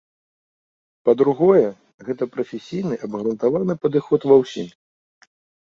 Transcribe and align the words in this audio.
Па-другое, 1.09 1.67
гэта 2.09 2.23
прафесійны 2.37 2.95
абгрунтаваны 3.05 3.73
падыход 3.87 4.21
ва 4.33 4.43
ўсім. 4.43 4.67